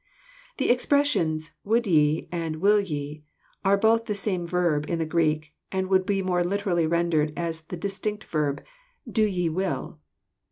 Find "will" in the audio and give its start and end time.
2.59-2.79, 9.47-9.99